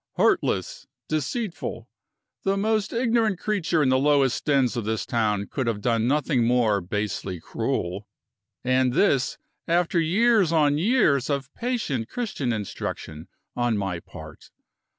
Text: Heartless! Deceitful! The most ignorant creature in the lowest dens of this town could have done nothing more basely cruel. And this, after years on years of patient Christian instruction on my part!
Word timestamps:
Heartless! 0.15 0.87
Deceitful! 1.09 1.87
The 2.41 2.57
most 2.57 2.91
ignorant 2.91 3.37
creature 3.37 3.83
in 3.83 3.89
the 3.89 3.99
lowest 3.99 4.43
dens 4.45 4.75
of 4.75 4.83
this 4.83 5.05
town 5.05 5.45
could 5.45 5.67
have 5.67 5.79
done 5.79 6.07
nothing 6.07 6.43
more 6.43 6.81
basely 6.81 7.39
cruel. 7.39 8.07
And 8.63 8.93
this, 8.93 9.37
after 9.67 9.99
years 9.99 10.51
on 10.51 10.79
years 10.79 11.29
of 11.29 11.53
patient 11.53 12.09
Christian 12.09 12.51
instruction 12.51 13.27
on 13.55 13.77
my 13.77 13.99
part! 13.99 14.49